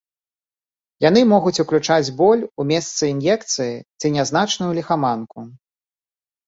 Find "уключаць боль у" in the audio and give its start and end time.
1.63-2.67